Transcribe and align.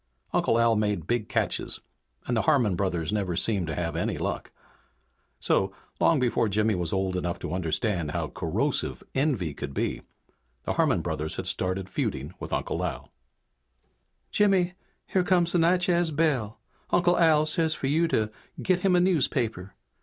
Uncle 0.33 0.57
Al 0.59 0.75
made 0.75 1.05
big 1.05 1.29
catches 1.29 1.79
and 2.25 2.35
the 2.35 2.41
Harmon 2.41 2.75
brothers 2.75 3.13
never 3.13 3.35
seemed 3.35 3.67
to 3.67 3.75
have 3.75 3.95
any 3.95 4.17
luck. 4.17 4.51
So, 5.39 5.71
long 5.99 6.19
before 6.19 6.49
Jimmy 6.49 6.73
was 6.73 6.91
old 6.91 7.15
enough 7.15 7.37
to 7.37 7.53
understand 7.53 8.09
how 8.09 8.29
corrosive 8.29 9.03
envy 9.13 9.53
could 9.53 9.75
be 9.75 10.01
the 10.63 10.73
Harmon 10.73 11.01
brothers 11.01 11.35
had 11.35 11.45
started 11.45 11.87
feuding 11.87 12.33
with 12.39 12.51
Uncle 12.51 12.83
Al. 12.83 13.11
"Jimmy, 14.31 14.73
here 15.05 15.23
comes 15.23 15.51
the 15.51 15.59
Natchez 15.59 16.09
Belle! 16.09 16.59
Uncle 16.89 17.19
Al 17.19 17.45
says 17.45 17.75
for 17.75 17.85
you 17.85 18.07
to 18.07 18.31
get 18.59 18.79
him 18.79 18.95
a 18.95 18.99
newspaper. 18.99 19.75